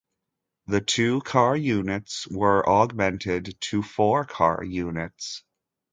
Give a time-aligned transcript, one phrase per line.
[0.65, 5.43] The two-car units were augmented to four-car units.